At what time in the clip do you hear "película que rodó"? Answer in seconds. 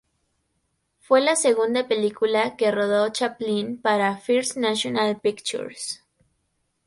1.87-3.07